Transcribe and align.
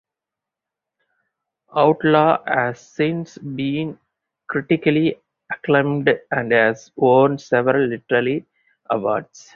"Outlaw" 1.77 2.43
has 2.47 2.79
since 2.79 3.37
been 3.37 3.99
critically 4.47 5.19
acclaimed 5.53 6.09
and 6.31 6.51
has 6.51 6.91
won 6.95 7.37
several 7.37 7.85
literary 7.87 8.47
awards. 8.89 9.47